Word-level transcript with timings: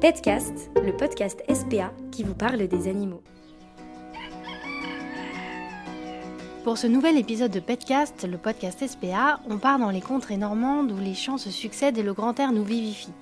Petcast, 0.00 0.70
le 0.82 0.96
podcast 0.96 1.44
SPA 1.52 1.92
qui 2.10 2.22
vous 2.22 2.32
parle 2.32 2.66
des 2.66 2.88
animaux. 2.88 3.22
Pour 6.64 6.78
ce 6.78 6.86
nouvel 6.86 7.18
épisode 7.18 7.50
de 7.50 7.60
Petcast, 7.60 8.26
le 8.26 8.38
podcast 8.38 8.82
SPA, 8.86 9.40
on 9.46 9.58
part 9.58 9.78
dans 9.78 9.90
les 9.90 10.00
contrées 10.00 10.38
normandes 10.38 10.90
où 10.90 10.96
les 10.96 11.12
champs 11.12 11.36
se 11.36 11.50
succèdent 11.50 11.98
et 11.98 12.02
le 12.02 12.14
grand 12.14 12.40
air 12.40 12.52
nous 12.52 12.64
vivifie. 12.64 13.12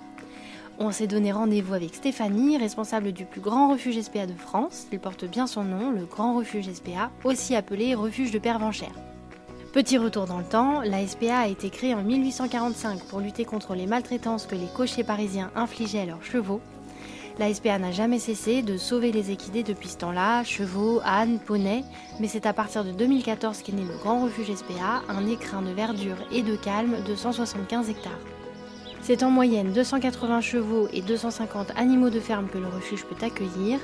On 0.79 0.93
s'est 0.93 1.09
donné 1.09 1.33
rendez-vous 1.33 1.75
avec 1.75 1.97
Stéphanie, 1.97 2.59
responsable 2.59 3.11
du 3.11 3.25
plus 3.25 3.41
grand 3.41 3.73
refuge 3.73 4.01
SPA 4.01 4.27
de 4.27 4.35
France. 4.35 4.87
Il 4.93 5.01
porte 5.01 5.25
bien 5.25 5.49
son 5.49 5.65
nom, 5.65 5.91
le 5.91 6.05
Grand 6.05 6.37
Refuge 6.37 6.73
SPA, 6.73 7.11
aussi 7.25 7.57
appelé 7.57 7.97
Refuge 7.97 8.31
de 8.31 8.39
Pervenchère. 8.39 8.95
Petit 9.79 9.97
retour 9.97 10.27
dans 10.27 10.39
le 10.39 10.45
temps, 10.45 10.81
la 10.81 11.07
SPA 11.07 11.39
a 11.39 11.47
été 11.47 11.71
créée 11.71 11.95
en 11.95 12.03
1845 12.03 13.05
pour 13.05 13.21
lutter 13.21 13.45
contre 13.45 13.77
les 13.77 13.87
maltraitances 13.87 14.45
que 14.45 14.57
les 14.57 14.67
cochers 14.67 15.05
parisiens 15.05 15.53
infligeaient 15.55 16.01
à 16.01 16.05
leurs 16.05 16.25
chevaux. 16.25 16.61
La 17.39 17.55
SPA 17.55 17.79
n'a 17.79 17.93
jamais 17.93 18.19
cessé 18.19 18.63
de 18.63 18.77
sauver 18.77 19.13
les 19.13 19.31
équidés 19.31 19.63
depuis 19.63 19.91
ce 19.91 19.99
temps-là, 19.99 20.43
chevaux, 20.43 21.01
ânes, 21.05 21.39
poneys, 21.39 21.85
mais 22.19 22.27
c'est 22.27 22.45
à 22.47 22.53
partir 22.53 22.85
de 22.85 22.91
2014 22.91 23.63
qu'est 23.63 23.71
né 23.71 23.85
le 23.85 23.97
Grand 23.99 24.25
Refuge 24.25 24.53
SPA, 24.53 25.05
un 25.09 25.29
écrin 25.29 25.63
de 25.63 25.71
verdure 25.71 26.17
et 26.33 26.43
de 26.43 26.57
calme 26.57 26.97
de 27.07 27.15
175 27.15 27.89
hectares. 27.89 28.19
C'est 29.01 29.23
en 29.23 29.31
moyenne 29.31 29.73
280 29.73 30.41
chevaux 30.41 30.89
et 30.93 31.03
250 31.03 31.71
animaux 31.77 32.11
de 32.11 32.19
ferme 32.19 32.49
que 32.49 32.59
le 32.59 32.67
refuge 32.67 33.05
peut 33.05 33.25
accueillir. 33.25 33.79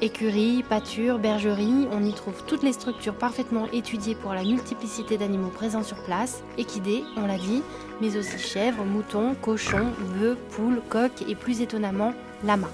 Écurie, 0.00 0.62
pâture, 0.62 1.18
bergerie, 1.18 1.88
on 1.90 2.04
y 2.04 2.12
trouve 2.12 2.44
toutes 2.46 2.62
les 2.62 2.72
structures 2.72 3.16
parfaitement 3.16 3.66
étudiées 3.72 4.14
pour 4.14 4.32
la 4.32 4.44
multiplicité 4.44 5.18
d'animaux 5.18 5.48
présents 5.48 5.82
sur 5.82 6.00
place, 6.04 6.44
équidés, 6.56 7.02
on 7.16 7.26
l'a 7.26 7.36
dit, 7.36 7.64
mais 8.00 8.16
aussi 8.16 8.38
chèvres, 8.38 8.84
moutons, 8.84 9.34
cochons, 9.34 9.92
bœufs, 10.14 10.38
poules, 10.52 10.82
coqs 10.88 11.22
et 11.28 11.34
plus 11.34 11.62
étonnamment, 11.62 12.14
lamas. 12.44 12.70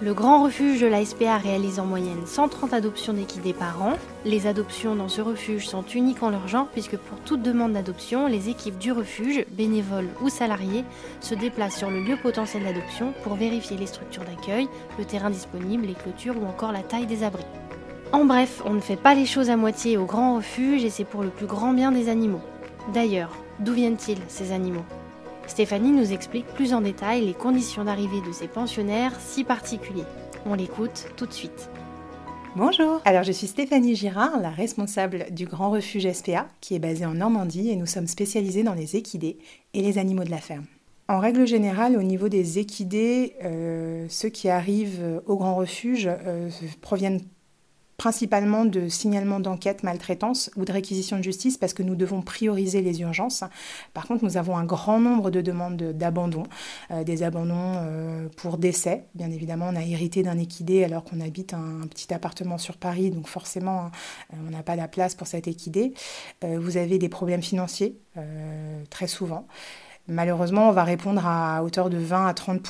Le 0.00 0.12
grand 0.12 0.42
refuge 0.42 0.80
de 0.80 0.88
la 0.88 1.04
SPA 1.04 1.38
réalise 1.38 1.78
en 1.78 1.86
moyenne 1.86 2.26
130 2.26 2.72
adoptions 2.74 3.12
d'équidés 3.12 3.52
par 3.52 3.80
an. 3.80 3.92
Les 4.24 4.48
adoptions 4.48 4.96
dans 4.96 5.08
ce 5.08 5.20
refuge 5.20 5.68
sont 5.68 5.84
uniques 5.84 6.24
en 6.24 6.30
leur 6.30 6.48
genre 6.48 6.66
puisque 6.66 6.96
pour 6.96 7.18
toute 7.20 7.42
demande 7.42 7.74
d'adoption, 7.74 8.26
les 8.26 8.48
équipes 8.48 8.76
du 8.76 8.90
refuge, 8.90 9.46
bénévoles 9.52 10.08
ou 10.20 10.28
salariés, 10.28 10.84
se 11.20 11.36
déplacent 11.36 11.76
sur 11.76 11.90
le 11.90 12.02
lieu 12.02 12.16
potentiel 12.20 12.64
d'adoption 12.64 13.14
pour 13.22 13.34
vérifier 13.34 13.76
les 13.76 13.86
structures 13.86 14.24
d'accueil, 14.24 14.68
le 14.98 15.04
terrain 15.04 15.30
disponible, 15.30 15.86
les 15.86 15.94
clôtures 15.94 16.42
ou 16.42 16.46
encore 16.46 16.72
la 16.72 16.82
taille 16.82 17.06
des 17.06 17.22
abris. 17.22 17.46
En 18.10 18.24
bref, 18.24 18.62
on 18.64 18.74
ne 18.74 18.80
fait 18.80 18.96
pas 18.96 19.14
les 19.14 19.26
choses 19.26 19.48
à 19.48 19.56
moitié 19.56 19.96
au 19.96 20.06
grand 20.06 20.36
refuge 20.36 20.84
et 20.84 20.90
c'est 20.90 21.04
pour 21.04 21.22
le 21.22 21.30
plus 21.30 21.46
grand 21.46 21.72
bien 21.72 21.92
des 21.92 22.08
animaux. 22.08 22.42
D'ailleurs, 22.92 23.30
d'où 23.60 23.72
viennent-ils 23.72 24.18
ces 24.26 24.50
animaux? 24.50 24.84
Stéphanie 25.46 25.92
nous 25.92 26.12
explique 26.12 26.46
plus 26.46 26.72
en 26.72 26.80
détail 26.80 27.26
les 27.26 27.34
conditions 27.34 27.84
d'arrivée 27.84 28.20
de 28.26 28.32
ces 28.32 28.48
pensionnaires 28.48 29.12
si 29.20 29.44
particuliers. 29.44 30.04
On 30.46 30.54
l'écoute 30.54 31.06
tout 31.16 31.26
de 31.26 31.32
suite. 31.32 31.68
Bonjour, 32.56 33.00
alors 33.04 33.24
je 33.24 33.32
suis 33.32 33.46
Stéphanie 33.46 33.94
Girard, 33.94 34.40
la 34.40 34.50
responsable 34.50 35.26
du 35.30 35.46
Grand 35.46 35.70
Refuge 35.70 36.10
SPA 36.10 36.48
qui 36.60 36.74
est 36.74 36.78
basé 36.78 37.04
en 37.04 37.14
Normandie 37.14 37.70
et 37.70 37.76
nous 37.76 37.86
sommes 37.86 38.06
spécialisés 38.06 38.62
dans 38.62 38.74
les 38.74 38.96
équidés 38.96 39.38
et 39.74 39.82
les 39.82 39.98
animaux 39.98 40.24
de 40.24 40.30
la 40.30 40.38
ferme. 40.38 40.66
En 41.08 41.18
règle 41.18 41.46
générale, 41.46 41.96
au 41.98 42.02
niveau 42.02 42.28
des 42.28 42.58
équidés, 42.58 43.34
euh, 43.44 44.06
ceux 44.08 44.30
qui 44.30 44.48
arrivent 44.48 45.20
au 45.26 45.36
Grand 45.36 45.56
Refuge 45.56 46.08
euh, 46.08 46.48
proviennent 46.80 47.20
principalement 47.96 48.64
de 48.64 48.88
signalement 48.88 49.40
d'enquête 49.40 49.82
maltraitance 49.82 50.50
ou 50.56 50.64
de 50.64 50.72
réquisition 50.72 51.16
de 51.18 51.22
justice 51.22 51.58
parce 51.58 51.74
que 51.74 51.82
nous 51.82 51.94
devons 51.94 52.22
prioriser 52.22 52.82
les 52.82 53.00
urgences. 53.00 53.44
Par 53.92 54.06
contre, 54.06 54.24
nous 54.24 54.36
avons 54.36 54.56
un 54.56 54.64
grand 54.64 55.00
nombre 55.00 55.30
de 55.30 55.40
demandes 55.40 55.76
d'abandon, 55.76 56.44
euh, 56.90 57.04
des 57.04 57.22
abandons 57.22 57.74
euh, 57.76 58.28
pour 58.36 58.58
décès. 58.58 59.06
Bien 59.14 59.30
évidemment, 59.30 59.68
on 59.70 59.76
a 59.76 59.82
hérité 59.82 60.22
d'un 60.22 60.38
équidé 60.38 60.84
alors 60.84 61.04
qu'on 61.04 61.20
habite 61.20 61.54
un, 61.54 61.86
petit 61.88 62.12
appartement 62.12 62.58
sur 62.58 62.76
Paris, 62.76 63.10
donc 63.10 63.28
forcément, 63.28 63.86
euh, 64.32 64.36
on 64.46 64.50
n'a 64.50 64.62
pas 64.62 64.76
la 64.76 64.88
place 64.88 65.14
pour 65.14 65.26
cet 65.26 65.46
équidé. 65.46 65.94
vous 66.42 66.76
avez 66.76 66.98
des 66.98 67.08
problèmes 67.08 67.42
financiers, 67.42 67.98
très 68.90 69.06
souvent. 69.06 69.46
Malheureusement, 70.08 70.68
on 70.68 70.72
va 70.72 70.84
répondre 70.84 71.26
à 71.26 71.62
hauteur 71.62 71.90
de 71.90 71.98
20 71.98 72.26
à 72.26 72.34
30 72.34 72.60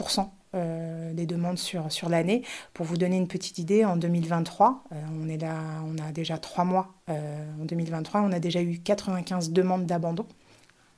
euh, 0.54 1.12
des 1.12 1.26
demandes 1.26 1.58
sur, 1.58 1.90
sur 1.90 2.08
l'année. 2.08 2.42
Pour 2.72 2.86
vous 2.86 2.96
donner 2.96 3.16
une 3.16 3.28
petite 3.28 3.58
idée, 3.58 3.84
en 3.84 3.96
2023, 3.96 4.84
euh, 4.92 4.94
on 5.20 5.28
est 5.28 5.36
là, 5.36 5.56
on 5.86 5.98
a 5.98 6.12
déjà 6.12 6.38
trois 6.38 6.64
mois. 6.64 6.94
Euh, 7.08 7.44
en 7.60 7.64
2023, 7.64 8.22
on 8.22 8.32
a 8.32 8.40
déjà 8.40 8.62
eu 8.62 8.78
95 8.78 9.50
demandes 9.50 9.86
d'abandon 9.86 10.26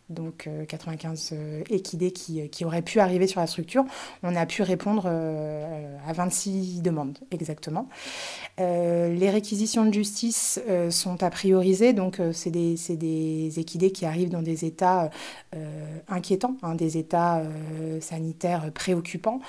donc 0.09 0.49
95 0.69 1.31
euh, 1.33 1.37
euh, 1.37 1.63
équidés 1.69 2.13
qui, 2.13 2.41
euh, 2.41 2.47
qui, 2.47 2.65
auraient 2.65 2.83
pu 2.83 3.01
arriver 3.01 3.27
sur 3.27 3.41
la 3.41 3.47
structure. 3.47 3.85
On 4.23 4.37
a 4.37 4.47
pu 4.47 4.63
répondre 4.63 5.07
à 5.07 6.13
26 6.13 6.83
demandes 6.83 7.19
exactement. 7.31 7.89
les 8.59 9.31
réquisitions 9.31 9.85
de 9.85 9.93
justice 9.93 10.61
sont 10.91 11.23
à 11.23 11.31
prioriser, 11.31 11.93
donc 11.93 12.21
c'est 12.33 12.51
des, 12.51 12.77
des, 12.91 13.59
équidés 13.59 13.91
qui 13.91 14.07
arrivent 14.07 14.31
dans 14.31 14.43
des 14.43 14.65
états 14.65 15.11
inquiétants, 16.09 16.57
hein, 16.63 16.75
des 16.75 16.99
états 16.99 17.43
sanitaires 18.01 18.73
préoccupants, 18.73 19.41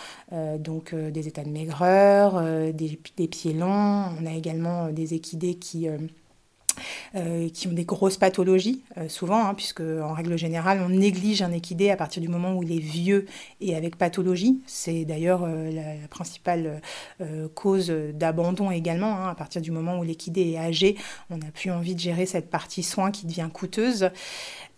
donc 0.59 0.94
des 0.94 1.28
états 1.28 1.44
de 1.44 1.50
maigreur, 1.50 2.41
des, 2.74 3.00
des, 3.18 3.28
pieds 3.28 3.53
longs. 3.53 4.06
On 4.22 4.25
a 4.25 4.34
également 4.34 4.89
des 4.89 5.13
équidés 5.13 5.56
qui 5.56 5.88
euh, 7.15 7.49
qui 7.49 7.67
ont 7.67 7.73
des 7.73 7.85
grosses 7.85 8.17
pathologies, 8.17 8.81
euh, 8.97 9.09
souvent, 9.09 9.45
hein, 9.45 9.53
puisque 9.53 9.81
en 9.81 10.13
règle 10.13 10.38
générale, 10.38 10.81
on 10.85 10.89
néglige 10.89 11.41
un 11.41 11.51
équidé 11.51 11.89
à 11.89 11.97
partir 11.97 12.21
du 12.21 12.27
moment 12.27 12.55
où 12.55 12.63
il 12.63 12.71
est 12.71 12.79
vieux 12.79 13.25
et 13.61 13.75
avec 13.75 13.97
pathologie. 13.97 14.61
C'est 14.65 15.05
d'ailleurs 15.05 15.43
euh, 15.43 15.71
la, 15.71 16.07
principale 16.09 16.81
cause 17.53 17.91
d'abandon 18.13 18.71
également. 18.71 19.17
Hein, 19.17 19.29
à 19.29 19.35
partir 19.35 19.61
du 19.61 19.71
moment 19.71 19.99
où 19.99 20.03
l'équidé 20.03 20.51
est 20.51 20.57
âgé, 20.57 20.95
on 21.29 21.38
n'a 21.38 21.51
plus 21.51 21.69
envie 21.69 21.95
de 21.95 21.99
gérer 21.99 22.25
cette 22.25 22.49
partie 22.49 22.83
soin 22.83 23.11
qui 23.11 23.25
devient 23.25 23.49
coûteuse. 23.51 24.09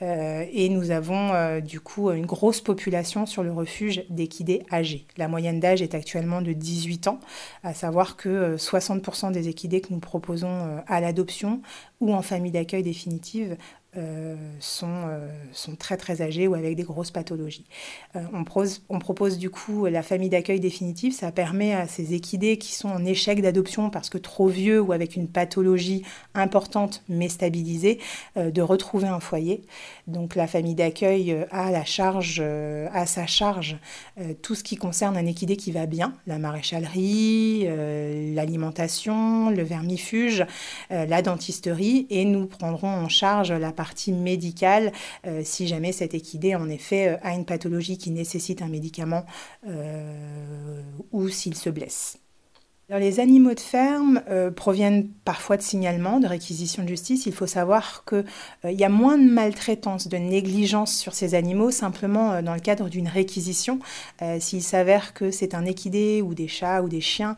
Euh, 0.01 0.45
et 0.51 0.69
nous 0.69 0.91
avons 0.91 1.33
euh, 1.33 1.59
du 1.59 1.79
coup 1.79 2.11
une 2.11 2.25
grosse 2.25 2.61
population 2.61 3.25
sur 3.25 3.43
le 3.43 3.51
refuge 3.51 4.03
d'équidés 4.09 4.63
âgés. 4.71 5.05
La 5.17 5.27
moyenne 5.27 5.59
d'âge 5.59 5.81
est 5.81 5.93
actuellement 5.93 6.41
de 6.41 6.53
18 6.53 7.07
ans, 7.07 7.19
à 7.63 7.73
savoir 7.73 8.15
que 8.15 8.55
60% 8.55 9.27
euh, 9.27 9.31
des 9.31 9.49
équidés 9.49 9.81
que 9.81 9.93
nous 9.93 9.99
proposons 9.99 10.81
à 10.87 11.01
l'adoption 11.01 11.61
ou 11.99 12.13
en 12.13 12.21
famille 12.21 12.51
d'accueil 12.51 12.83
définitive 12.83 13.57
euh, 13.97 14.35
sont, 14.59 15.07
euh, 15.07 15.27
sont 15.51 15.75
très 15.75 15.97
très 15.97 16.21
âgés 16.21 16.47
ou 16.47 16.53
avec 16.53 16.75
des 16.75 16.83
grosses 16.83 17.09
pathologies. 17.09 17.65
Euh, 18.15 18.19
on, 18.33 18.43
propose, 18.43 18.83
on, 18.87 18.99
propose, 18.99 19.39
du 19.39 19.49
coup 19.49 19.87
la 19.87 20.03
famille 20.03 20.29
d'accueil 20.29 20.59
définitive, 20.59 21.11
ça 21.11 21.31
permet 21.31 21.73
à 21.73 21.87
ces 21.87 22.13
équidés 22.13 22.59
qui 22.59 22.75
sont 22.75 22.89
en 22.89 23.03
échec 23.03 23.41
d'adoption 23.41 23.89
parce 23.89 24.11
que 24.11 24.19
trop 24.19 24.47
vieux 24.47 24.79
ou 24.79 24.91
avec 24.91 25.15
une 25.15 25.27
pathologie 25.27 26.03
importante 26.35 27.03
mais 27.09 27.29
stabilisée, 27.29 27.97
de 28.35 28.61
retrouver 28.61 29.07
un 29.07 29.19
foyer. 29.19 29.63
Donc 30.05 30.35
la 30.35 30.45
famille 30.45 30.75
d'accueil 30.75 31.35
a 31.49 31.71
la 31.71 31.83
charge, 31.83 32.41
à 32.41 33.05
sa 33.07 33.25
charge 33.25 33.77
tout 34.43 34.53
ce 34.53 34.63
qui 34.63 34.75
concerne 34.75 35.17
un 35.17 35.25
équidé 35.25 35.57
qui 35.57 35.71
va 35.71 35.87
bien, 35.87 36.13
la 36.27 36.37
maréchalerie, 36.37 37.67
l'alimentation, 38.35 39.49
le 39.49 39.63
vermifuge, 39.63 40.45
la 40.91 41.21
dentisterie 41.23 42.05
et 42.11 42.25
nous 42.25 42.45
prendrons 42.45 42.89
en 42.89 43.09
charge 43.09 43.51
la 43.51 43.71
partie 43.79 43.88
médicale 44.11 44.91
euh, 45.25 45.41
si 45.43 45.67
jamais 45.67 45.91
cet 45.91 46.13
équidé 46.13 46.55
en 46.55 46.69
effet 46.69 47.09
euh, 47.09 47.17
a 47.21 47.33
une 47.33 47.45
pathologie 47.45 47.97
qui 47.97 48.11
nécessite 48.11 48.61
un 48.61 48.67
médicament 48.67 49.25
euh, 49.67 50.81
ou 51.11 51.29
s'il 51.29 51.55
se 51.55 51.69
blesse 51.69 52.17
les 52.97 53.19
animaux 53.19 53.53
de 53.53 53.59
ferme 53.59 54.21
euh, 54.29 54.49
proviennent 54.49 55.09
parfois 55.23 55.57
de 55.57 55.61
signalements, 55.61 56.19
de 56.19 56.25
réquisitions 56.25 56.81
de 56.81 56.87
justice. 56.87 57.27
Il 57.27 57.33
faut 57.33 57.45
savoir 57.45 58.03
qu'il 58.03 58.25
euh, 58.65 58.71
y 58.71 58.83
a 58.83 58.89
moins 58.89 59.17
de 59.17 59.29
maltraitance, 59.29 60.07
de 60.07 60.17
négligence 60.17 60.95
sur 60.95 61.13
ces 61.13 61.35
animaux, 61.35 61.69
simplement 61.69 62.31
euh, 62.31 62.41
dans 62.41 62.55
le 62.55 62.59
cadre 62.59 62.89
d'une 62.89 63.07
réquisition. 63.07 63.79
S'il 64.39 64.63
s'avère 64.63 65.13
que 65.13 65.31
c'est 65.31 65.53
un 65.53 65.65
équidé 65.65 66.21
ou 66.21 66.33
des 66.33 66.47
chats 66.47 66.81
ou 66.81 66.89
des 66.89 67.01
chiens 67.01 67.35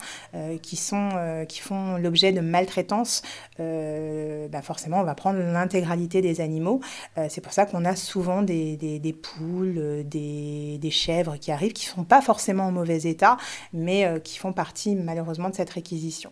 qui, 0.61 0.75
font 0.75 1.97
l'objet 1.97 2.31
de 2.31 2.39
maltraitance, 2.39 3.21
bah 3.57 4.61
forcément 4.61 5.01
on 5.01 5.03
va 5.03 5.15
prendre 5.15 5.39
l'intégralité 5.39 6.21
des 6.21 6.41
animaux. 6.41 6.81
c'est 7.29 7.41
pour 7.41 7.53
ça 7.53 7.65
qu'on 7.65 7.85
a 7.85 7.95
souvent 7.95 8.41
des 8.41 9.15
poules, 9.21 10.03
des, 10.05 10.77
des, 10.79 10.91
chèvres 10.91 11.37
qui 11.37 11.51
arrivent, 11.51 11.73
qui 11.73 11.87
ne 11.87 11.93
sont 11.95 12.03
pas 12.03 12.21
forcément 12.21 12.65
en 12.65 12.71
mauvais 12.71 13.01
état, 13.03 13.37
mais 13.73 14.19
qui 14.23 14.37
font 14.37 14.53
partie 14.53 14.95
malheureusement 14.95 15.40
de 15.49 15.55
cette 15.55 15.69
réquisition. 15.69 16.31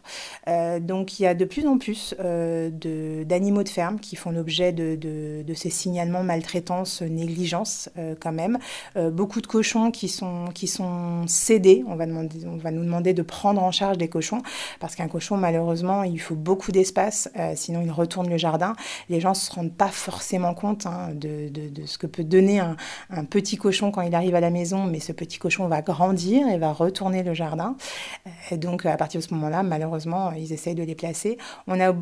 donc 0.80 1.20
il 1.20 1.24
y 1.24 1.26
a 1.26 1.34
de 1.34 1.46
plus 1.46 1.68
en 1.68 1.78
plus 1.78 2.16
d'animaux 2.18 3.64
de, 3.64 3.70
ferme 3.70 4.00
qui 4.00 4.16
font 4.16 4.32
l'objet 4.32 4.72
de, 4.72 4.96
de, 4.96 5.54
ces 5.54 5.70
signalements 5.70 6.24
maltraitance, 6.24 7.02
négligence 7.02 7.90
quand 8.20 8.32
même. 8.32 8.58
beaucoup 8.96 9.42
de 9.42 9.48
cochons 9.48 9.92
qui 9.92 10.08
sont, 10.08 10.46
qui 10.54 10.68
sont 10.68 11.28
cédés. 11.28 11.84
On 11.88 11.96
va, 11.96 12.06
demander, 12.06 12.46
on 12.46 12.58
va 12.58 12.72
nous 12.72 12.84
demander 12.84 13.14
de 13.14 13.22
prendre 13.22 13.62
en 13.62 13.72
charge 13.72 13.98
des 13.98 14.08
cochons 14.08 14.42
parce 14.80 14.96
qu'un 14.96 15.08
cochon 15.08 15.38
malheureusement 15.38 16.04
il 16.04 16.20
faut 16.20 16.36
beaucoup 16.36 16.72
d'espace 16.72 17.30
sinon 17.56 17.82
il 17.84 17.92
retourne 17.92 18.30
le 18.30 18.38
jardin. 18.38 18.76
Les 19.10 19.20
gens 19.20 19.32
ne 19.32 19.36
se 19.36 19.52
rendent 19.52 19.74
pas 19.74 19.90
forcément 19.90 20.54
compte 20.54 20.86
hein, 20.86 21.10
de, 21.14 21.50
ce 21.86 21.98
que 21.98 22.08
peut 22.08 22.24
donner 22.24 22.60
un, 22.60 22.76
un 23.10 23.26
petit 23.26 23.58
cochon 23.58 23.92
quand 23.92 24.02
il 24.02 24.16
arrive 24.16 24.36
à 24.36 24.40
la 24.40 24.50
maison, 24.50 24.86
mais 24.86 25.00
ce 25.00 25.12
petit 25.12 25.38
cochon 25.38 25.68
va 25.68 25.82
grandir 25.82 26.48
et 26.48 26.58
va 26.58 26.72
retourner 26.74 27.24
le 27.24 27.34
jardin. 27.34 27.76
Et 28.52 28.58
donc, 28.58 28.84
partir 29.00 29.20
de 29.20 29.26
ce 29.26 29.34
moment-là, 29.34 29.64
malheureusement, 29.64 30.32
ils 30.34 30.54
essayent 30.54 30.76
de 30.76 30.84
les 30.84 30.96
placer. 30.96 31.38
On 31.68 31.80
a 31.80 31.94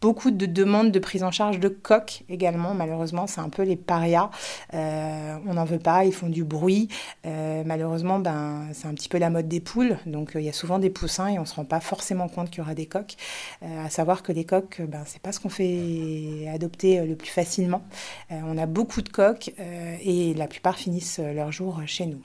beaucoup 0.00 0.30
de 0.30 0.46
demandes 0.46 0.92
de 0.92 0.98
prise 0.98 1.24
en 1.24 1.30
charge 1.30 1.58
de 1.58 1.68
coqs 1.68 2.22
également. 2.28 2.74
Malheureusement, 2.74 3.26
c'est 3.26 3.40
un 3.40 3.48
peu 3.48 3.62
les 3.62 3.76
parias. 3.76 4.30
Euh, 4.74 5.36
on 5.46 5.54
n'en 5.54 5.64
veut 5.64 5.78
pas, 5.78 6.04
ils 6.04 6.12
font 6.12 6.28
du 6.28 6.44
bruit. 6.44 6.88
Euh, 7.26 7.62
malheureusement, 7.66 8.18
ben, 8.18 8.68
c'est 8.72 8.86
un 8.86 8.94
petit 8.94 9.08
peu 9.08 9.18
la 9.18 9.30
mode 9.30 9.48
des 9.48 9.60
poules. 9.60 9.98
Donc, 10.06 10.36
euh, 10.36 10.40
il 10.40 10.46
y 10.46 10.48
a 10.48 10.52
souvent 10.52 10.78
des 10.78 10.90
poussins 10.90 11.28
et 11.28 11.38
on 11.38 11.42
ne 11.42 11.46
se 11.46 11.54
rend 11.54 11.64
pas 11.64 11.80
forcément 11.80 12.28
compte 12.28 12.50
qu'il 12.50 12.58
y 12.58 12.60
aura 12.60 12.74
des 12.74 12.86
coqs. 12.86 13.16
à 13.62 13.90
savoir 13.90 14.22
que 14.22 14.32
les 14.32 14.44
coqs, 14.44 14.80
ben, 14.82 15.02
c'est 15.06 15.20
pas 15.20 15.32
ce 15.32 15.40
qu'on 15.40 15.48
fait 15.48 16.48
adopter 16.52 17.04
le 17.04 17.16
plus 17.16 17.30
facilement. 17.30 17.82
on 18.30 18.56
a 18.58 18.66
beaucoup 18.66 19.02
de 19.02 19.08
coqs 19.08 19.52
et 19.58 20.34
la 20.34 20.46
plupart 20.46 20.76
finissent 20.76 21.18
leur 21.18 21.52
jour 21.52 21.80
chez 21.86 22.06
nous. 22.06 22.22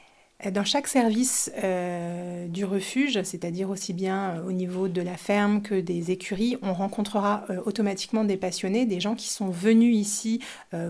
Dans 0.52 0.66
chaque 0.66 0.88
service 0.88 1.52
euh, 1.64 2.48
du 2.48 2.66
refuge, 2.66 3.22
c'est-à-dire 3.24 3.70
aussi 3.70 3.94
bien 3.94 4.32
euh, 4.32 4.48
au 4.48 4.52
niveau 4.52 4.90
de 4.90 5.02
la 5.02 5.16
ferme 5.16 5.62
que 5.62 5.80
des 5.80 6.12
écuries, 6.12 6.58
on 6.62 6.74
rencontrera 6.74 7.46
euh, 7.50 7.62
automatiquement 7.66 8.26
des 8.26 8.36
passionnés, 8.36 8.86
des 8.86 9.00
gens 9.00 9.16
qui 9.16 9.30
sont 9.30 9.50
venus 9.50 9.96
ici 9.96 10.40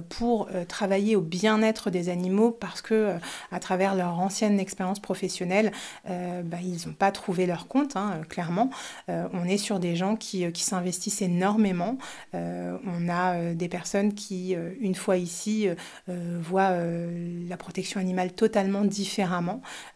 pour 0.09 0.47
travailler 0.67 1.15
au 1.15 1.21
bien-être 1.21 1.89
des 1.89 2.09
animaux 2.09 2.51
parce 2.51 2.81
que, 2.81 3.15
à 3.51 3.59
travers 3.59 3.95
leur 3.95 4.19
ancienne 4.19 4.59
expérience 4.59 4.99
professionnelle, 4.99 5.71
bah, 6.05 6.57
ils 6.61 6.87
n'ont 6.87 6.93
pas 6.93 7.11
trouvé 7.11 7.45
leur 7.45 7.67
compte, 7.67 7.95
hein, 7.95 8.21
clairement. 8.29 8.69
on 9.07 9.45
est 9.45 9.57
sur 9.57 9.79
des 9.79 9.95
gens 9.95 10.15
qui, 10.15 10.49
qui 10.51 10.63
s'investissent 10.63 11.21
énormément. 11.21 11.97
on 12.33 13.09
a 13.09 13.53
des 13.53 13.67
personnes 13.67 14.13
qui, 14.13 14.55
une 14.79 14.95
fois 14.95 15.17
ici, 15.17 15.67
voient 16.07 16.77
la 17.49 17.57
protection 17.57 17.99
animale 17.99 18.33
totalement 18.33 18.85
différemment 18.85 19.42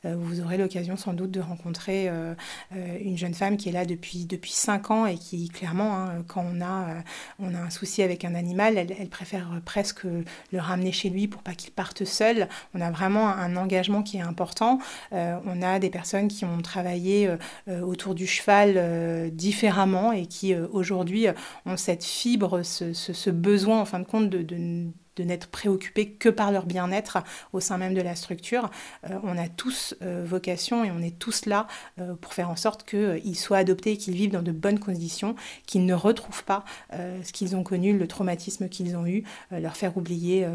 euh, 0.06 0.16
vous 0.18 0.42
aurez 0.42 0.58
l'occasion 0.58 0.98
sans 0.98 1.14
doute 1.14 1.32
de 1.32 1.40
rencontrer 1.40 2.10
euh, 2.10 2.34
euh, 2.76 2.98
une 3.02 3.18
jeune 3.18 3.34
femme 3.34 3.58
qui 3.58 3.70
est 3.70 3.72
là 3.72 3.86
depuis, 3.86 4.26
depuis 4.26 4.52
5 4.52 4.92
ans 4.92 5.06
et 5.06 5.18
qui, 5.18 5.50
clairement, 5.50 5.96
hein, 5.96 6.24
quand 6.28 6.46
on 6.46 6.62
a, 6.62 7.04
on 7.40 7.54
a 7.54 7.60
un 7.60 7.70
souci 7.70 8.02
avec 8.04 8.26
un 8.26 8.36
animal, 8.36 8.78
elle, 8.78 9.10
préfère 9.10 9.62
presque 9.66 10.04
le 10.04 10.60
ramener 10.60 10.92
chez 10.92 11.10
lui 11.10 11.28
pour 11.28 11.42
pas 11.42 11.54
qu'il 11.54 11.72
parte 11.72 12.06
seul. 12.06 12.48
On 12.74 12.82
a 12.82 12.92
vraiment 12.92 13.30
un 13.30 13.56
engagement 13.56 14.04
qui 14.04 14.18
est 14.18 14.22
important. 14.22 14.80
on 15.12 15.62
a 15.62 15.80
des 15.80 15.90
personnes 15.90 16.28
qui 16.28 16.46
ont 16.46 16.62
travaillé 16.62 17.30
autour 17.68 18.16
du 18.16 18.28
cheval 18.28 19.32
différemment 19.32 20.12
et 20.12 20.26
qui 20.26 20.56
aujourd'hui 20.56 21.28
ont 21.66 21.78
cette 21.78 22.04
fibre, 22.04 22.62
ce, 22.64 23.30
besoin 23.30 23.82
en 23.82 23.86
fin 23.86 24.00
de 24.00 24.06
compte 24.06 24.30
de 24.30 24.42
de 24.42 24.92
n'être 25.24 25.48
préoccupés 25.48 26.10
que 26.10 26.30
par 26.30 26.52
leur 26.52 26.66
bien-être 26.66 27.20
au 27.54 27.60
sein 27.60 27.78
même 27.78 27.94
de 27.94 28.02
la 28.02 28.16
structure. 28.16 28.70
Euh, 29.10 29.18
on 29.24 29.38
a 29.38 29.48
tous 29.48 29.96
euh, 30.02 30.24
vocation 30.26 30.84
et 30.84 30.92
on 30.92 31.02
est 31.02 31.18
tous 31.18 31.46
là 31.46 31.68
euh, 32.00 32.16
pour 32.16 32.34
faire 32.34 32.50
en 32.50 32.56
sorte 32.56 32.84
qu'ils 32.88 33.38
soient 33.38 33.58
adoptés 33.58 33.98
qu'ils 33.98 34.16
vivent 34.16 34.32
dans 34.32 34.42
de 34.42 34.52
bonnes 34.52 34.80
conditions, 34.80 35.36
qu'ils 35.66 35.86
ne 35.86 35.94
retrouvent 35.94 36.44
pas 36.44 36.64
ce 36.92 37.32
qu'ils 37.32 37.56
ont 37.56 37.64
connu, 37.64 37.98
le 37.98 38.08
traumatisme 38.08 38.70
qu'ils 38.70 38.96
ont 38.96 39.06
eu, 39.06 39.24
leur 39.52 39.76
faire 39.76 39.98
oublier 39.98 40.48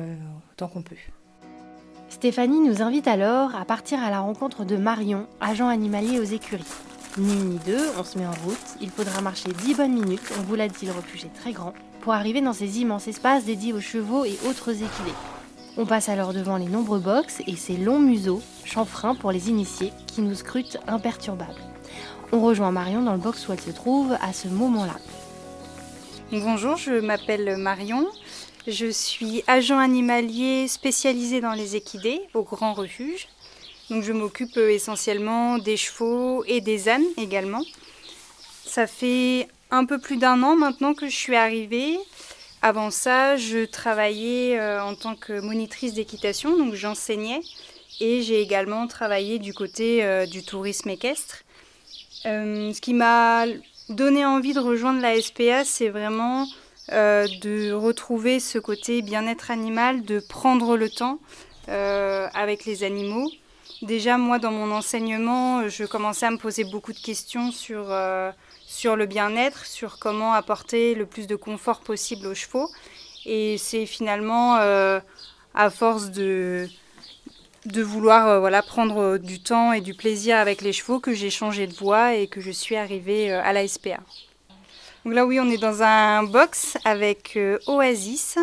autant 0.52 0.68
qu'on 0.68 0.82
peut. 0.82 0.96
Stéphanie 2.08 2.60
nous 2.60 2.82
invite 2.82 3.08
alors 3.08 3.54
à 3.54 3.64
partir 3.64 4.02
à 4.02 4.10
la 4.10 4.20
rencontre 4.20 4.64
de 4.64 4.76
Marion, 4.76 5.26
agent 5.40 5.68
animalier 5.68 6.18
aux 6.20 6.24
écuries. 6.24 6.64
Ni 7.18 7.34
ni 7.34 7.58
deux, 7.66 7.90
on 7.98 8.04
se 8.04 8.18
met 8.18 8.26
en 8.26 8.32
route. 8.44 8.58
Il 8.80 8.90
faudra 8.90 9.20
marcher 9.20 9.50
10 9.64 9.74
bonnes 9.74 9.92
minutes, 9.92 10.32
on 10.38 10.42
vous 10.42 10.54
l'a 10.54 10.68
dit, 10.68 10.86
le 10.86 10.92
refuge 10.92 11.24
est 11.24 11.34
très 11.34 11.52
grand, 11.52 11.74
pour 12.02 12.12
arriver 12.12 12.40
dans 12.40 12.52
ces 12.52 12.80
immenses 12.80 13.08
espaces 13.08 13.44
dédiés 13.44 13.72
aux 13.72 13.80
chevaux 13.80 14.24
et 14.24 14.36
autres 14.46 14.70
équidés. 14.70 15.16
On 15.78 15.86
passe 15.86 16.10
alors 16.10 16.34
devant 16.34 16.58
les 16.58 16.66
nombreux 16.66 16.98
box 16.98 17.40
et 17.46 17.56
ces 17.56 17.76
longs 17.76 18.00
museaux, 18.00 18.42
chanfreins 18.64 19.14
pour 19.14 19.32
les 19.32 19.48
initiés, 19.48 19.92
qui 20.08 20.20
nous 20.20 20.34
scrutent 20.34 20.78
imperturbables. 20.86 21.62
On 22.32 22.42
rejoint 22.42 22.72
Marion 22.72 23.02
dans 23.02 23.12
le 23.12 23.18
box 23.18 23.48
où 23.48 23.52
elle 23.52 23.60
se 23.60 23.70
trouve 23.70 24.12
à 24.20 24.32
ce 24.32 24.48
moment-là. 24.48 24.96
Bonjour, 26.32 26.76
je 26.76 26.92
m'appelle 26.92 27.56
Marion. 27.56 28.06
Je 28.66 28.90
suis 28.90 29.42
agent 29.46 29.78
animalier 29.78 30.68
spécialisé 30.68 31.40
dans 31.40 31.52
les 31.52 31.76
équidés 31.76 32.20
au 32.34 32.42
Grand 32.42 32.74
Refuge. 32.74 33.28
Donc 33.90 34.02
je 34.02 34.12
m'occupe 34.12 34.56
essentiellement 34.56 35.58
des 35.58 35.76
chevaux 35.76 36.44
et 36.46 36.60
des 36.60 36.88
ânes 36.88 37.04
également. 37.16 37.62
Ça 38.64 38.86
fait 38.86 39.48
un 39.72 39.84
peu 39.84 39.98
plus 39.98 40.18
d'un 40.18 40.42
an 40.42 40.54
maintenant 40.54 40.94
que 40.94 41.08
je 41.08 41.16
suis 41.16 41.34
arrivée. 41.34 41.98
Avant 42.60 42.92
ça, 42.92 43.36
je 43.36 43.64
travaillais 43.64 44.58
euh, 44.58 44.80
en 44.82 44.94
tant 44.94 45.16
que 45.16 45.40
monitrice 45.40 45.94
d'équitation, 45.94 46.56
donc 46.56 46.74
j'enseignais. 46.74 47.40
Et 48.00 48.22
j'ai 48.22 48.40
également 48.40 48.86
travaillé 48.86 49.38
du 49.38 49.52
côté 49.52 50.04
euh, 50.04 50.26
du 50.26 50.44
tourisme 50.44 50.90
équestre. 50.90 51.42
ce 52.24 52.80
qui 52.80 52.94
m'a 52.94 53.46
donné 53.88 54.24
envie 54.24 54.52
de 54.52 54.60
rejoindre 54.60 55.00
la 55.00 55.20
SPA, 55.20 55.64
c'est 55.64 55.88
vraiment 55.88 56.46
de 56.90 57.72
retrouver 57.72 58.38
ce 58.38 58.58
côté 58.58 59.02
bien-être 59.02 59.50
animal, 59.50 60.02
de 60.02 60.20
prendre 60.20 60.76
le 60.76 60.90
temps 60.90 61.18
avec 61.68 62.64
les 62.66 62.84
animaux. 62.84 63.30
Déjà, 63.82 64.16
moi, 64.16 64.38
dans 64.38 64.52
mon 64.52 64.70
enseignement, 64.70 65.68
je 65.68 65.84
commençais 65.84 66.26
à 66.26 66.30
me 66.30 66.36
poser 66.36 66.62
beaucoup 66.62 66.92
de 66.92 67.00
questions 67.00 67.50
sur, 67.50 67.86
euh, 67.90 68.30
sur 68.72 68.96
le 68.96 69.04
bien-être, 69.04 69.66
sur 69.66 69.98
comment 69.98 70.32
apporter 70.32 70.94
le 70.94 71.04
plus 71.04 71.26
de 71.26 71.36
confort 71.36 71.80
possible 71.80 72.26
aux 72.26 72.34
chevaux. 72.34 72.70
Et 73.26 73.58
c'est 73.58 73.84
finalement 73.84 74.56
euh, 74.56 74.98
à 75.54 75.68
force 75.68 76.10
de, 76.10 76.66
de 77.66 77.82
vouloir 77.82 78.26
euh, 78.28 78.40
voilà, 78.40 78.62
prendre 78.62 79.18
du 79.18 79.42
temps 79.42 79.72
et 79.72 79.82
du 79.82 79.92
plaisir 79.94 80.38
avec 80.38 80.62
les 80.62 80.72
chevaux 80.72 81.00
que 81.00 81.12
j'ai 81.12 81.30
changé 81.30 81.66
de 81.66 81.74
voie 81.74 82.14
et 82.14 82.28
que 82.28 82.40
je 82.40 82.50
suis 82.50 82.76
arrivée 82.76 83.30
à 83.30 83.52
la 83.52 83.68
SPA. 83.68 83.98
Donc 85.04 85.14
là, 85.14 85.26
oui, 85.26 85.38
on 85.38 85.50
est 85.50 85.58
dans 85.58 85.82
un 85.82 86.22
box 86.22 86.78
avec 86.84 87.38
Oasis, 87.66 88.38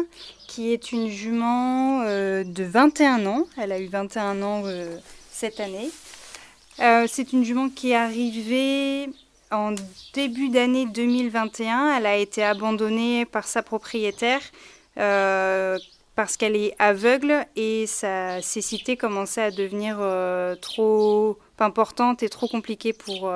qui 0.47 0.73
est 0.73 0.91
une 0.91 1.09
jument 1.09 2.03
de 2.03 2.63
21 2.63 3.25
ans. 3.25 3.47
Elle 3.57 3.71
a 3.71 3.79
eu 3.79 3.87
21 3.87 4.41
ans 4.43 4.63
cette 5.31 5.59
année. 5.59 5.89
Euh, 6.81 7.07
c'est 7.09 7.33
une 7.33 7.43
jument 7.43 7.69
qui 7.69 7.91
est 7.91 7.95
arrivée 7.95 9.09
en 9.51 9.73
début 10.13 10.49
d'année 10.49 10.85
2021. 10.85 11.97
Elle 11.97 12.05
a 12.05 12.17
été 12.17 12.43
abandonnée 12.43 13.25
par 13.25 13.47
sa 13.47 13.63
propriétaire 13.63 14.41
euh, 14.97 15.77
parce 16.15 16.37
qu'elle 16.37 16.55
est 16.55 16.75
aveugle 16.79 17.45
et 17.55 17.87
sa 17.87 18.41
cécité 18.41 18.97
commençait 18.97 19.41
à 19.41 19.51
devenir 19.51 19.97
euh, 19.99 20.55
trop 20.55 21.37
importante 21.59 22.23
et 22.23 22.29
trop 22.29 22.47
compliquée 22.47 22.93
pour, 22.93 23.31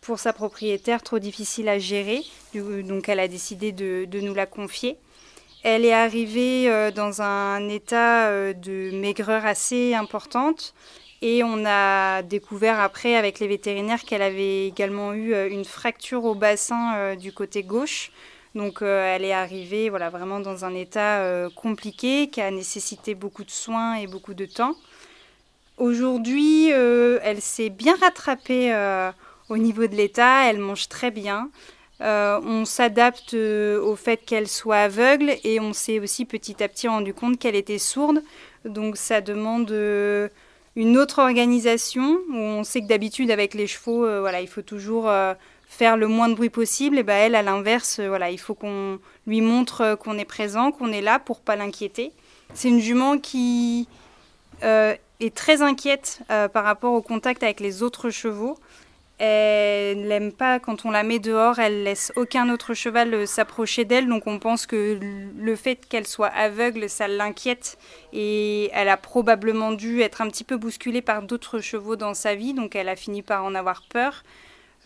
pour 0.00 0.18
sa 0.18 0.32
propriétaire, 0.32 1.02
trop 1.02 1.18
difficile 1.18 1.68
à 1.68 1.78
gérer. 1.78 2.22
Donc 2.54 3.08
elle 3.08 3.20
a 3.20 3.28
décidé 3.28 3.72
de, 3.72 4.04
de 4.04 4.20
nous 4.20 4.34
la 4.34 4.46
confier. 4.46 4.98
Elle 5.62 5.84
est 5.84 5.92
arrivée 5.92 6.70
euh, 6.70 6.90
dans 6.90 7.20
un 7.20 7.68
état 7.68 8.28
euh, 8.28 8.52
de 8.52 8.90
maigreur 8.92 9.44
assez 9.44 9.94
importante 9.94 10.74
et 11.22 11.42
on 11.44 11.64
a 11.66 12.22
découvert 12.22 12.80
après 12.80 13.16
avec 13.16 13.40
les 13.40 13.48
vétérinaires 13.48 14.04
qu'elle 14.04 14.22
avait 14.22 14.66
également 14.66 15.12
eu 15.12 15.34
euh, 15.34 15.48
une 15.50 15.64
fracture 15.64 16.24
au 16.24 16.34
bassin 16.34 17.16
du 17.16 17.32
côté 17.32 17.62
gauche. 17.62 18.10
Donc 18.54 18.82
elle 18.82 19.24
est 19.24 19.32
arrivée 19.32 19.88
voilà, 19.90 20.10
vraiment 20.10 20.40
dans 20.40 20.64
un 20.64 20.74
état 20.74 21.48
compliqué 21.54 22.28
qui 22.28 22.40
a 22.40 22.50
nécessité 22.50 23.14
beaucoup 23.14 23.44
de 23.44 23.50
soins 23.50 23.96
et 23.96 24.06
beaucoup 24.06 24.34
de 24.34 24.46
temps. 24.46 24.74
Aujourd'hui, 25.76 26.70
elle 26.70 27.40
s'est 27.40 27.68
bien 27.68 27.94
rattrapée 28.00 28.72
au 29.48 29.58
niveau 29.58 29.86
de 29.86 29.94
l'état, 29.94 30.48
elle 30.48 30.58
mange 30.58 30.88
très 30.88 31.10
bien. 31.10 31.50
Euh, 32.00 32.40
on 32.44 32.64
s'adapte 32.64 33.34
euh, 33.34 33.80
au 33.80 33.96
fait 33.96 34.18
qu'elle 34.18 34.46
soit 34.46 34.76
aveugle 34.76 35.34
et 35.42 35.58
on 35.58 35.72
s'est 35.72 35.98
aussi 35.98 36.24
petit 36.24 36.62
à 36.62 36.68
petit 36.68 36.86
rendu 36.86 37.12
compte 37.12 37.38
qu'elle 37.38 37.56
était 37.56 37.78
sourde. 37.78 38.22
Donc 38.64 38.96
ça 38.96 39.20
demande 39.20 39.70
euh, 39.72 40.28
une 40.78 40.96
autre 40.96 41.18
organisation. 41.18 42.20
on 42.32 42.62
sait 42.62 42.80
que 42.80 42.86
d'habitude 42.86 43.32
avec 43.32 43.52
les 43.54 43.66
chevaux, 43.66 44.06
voilà, 44.20 44.40
il 44.40 44.46
faut 44.46 44.62
toujours 44.62 45.10
faire 45.66 45.96
le 45.96 46.06
moins 46.06 46.28
de 46.28 46.34
bruit 46.34 46.50
possible. 46.50 46.98
Et 46.98 47.02
ben 47.02 47.16
elle, 47.16 47.34
à 47.34 47.42
l'inverse, 47.42 47.98
voilà, 47.98 48.30
il 48.30 48.38
faut 48.38 48.54
qu'on 48.54 49.00
lui 49.26 49.40
montre 49.40 49.96
qu'on 49.96 50.16
est 50.16 50.24
présent, 50.24 50.70
qu'on 50.70 50.92
est 50.92 51.02
là 51.02 51.18
pour 51.18 51.40
pas 51.40 51.56
l'inquiéter. 51.56 52.12
C'est 52.54 52.68
une 52.68 52.78
jument 52.78 53.18
qui 53.18 53.88
est 54.62 55.34
très 55.34 55.62
inquiète 55.62 56.20
par 56.28 56.62
rapport 56.62 56.92
au 56.92 57.02
contact 57.02 57.42
avec 57.42 57.58
les 57.58 57.82
autres 57.82 58.10
chevaux. 58.10 58.56
Elle 59.18 60.06
n'aime 60.06 60.30
pas 60.30 60.60
quand 60.60 60.84
on 60.84 60.92
la 60.92 61.02
met 61.02 61.18
dehors, 61.18 61.58
elle 61.58 61.82
laisse 61.82 62.12
aucun 62.14 62.48
autre 62.50 62.72
cheval 62.72 63.12
euh, 63.14 63.26
s'approcher 63.26 63.84
d'elle, 63.84 64.08
donc 64.08 64.28
on 64.28 64.38
pense 64.38 64.64
que 64.64 64.96
le 65.36 65.56
fait 65.56 65.88
qu'elle 65.88 66.06
soit 66.06 66.28
aveugle, 66.28 66.88
ça 66.88 67.08
l'inquiète 67.08 67.78
et 68.12 68.70
elle 68.72 68.88
a 68.88 68.96
probablement 68.96 69.72
dû 69.72 70.02
être 70.02 70.20
un 70.20 70.28
petit 70.28 70.44
peu 70.44 70.56
bousculée 70.56 71.02
par 71.02 71.22
d'autres 71.22 71.58
chevaux 71.58 71.96
dans 71.96 72.14
sa 72.14 72.36
vie, 72.36 72.54
donc 72.54 72.76
elle 72.76 72.88
a 72.88 72.94
fini 72.94 73.22
par 73.22 73.44
en 73.44 73.56
avoir 73.56 73.82
peur. 73.88 74.22